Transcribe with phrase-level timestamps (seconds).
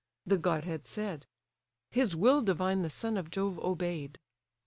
[0.25, 1.27] The godhead said;
[1.91, 4.17] His will divine the son of Jove obey'd.